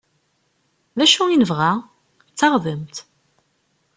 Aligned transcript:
D 0.97 0.99
acu 1.05 1.23
i 1.29 1.37
nebɣa? 1.37 1.71
D 2.31 2.35
taɣdemt! 2.39 2.95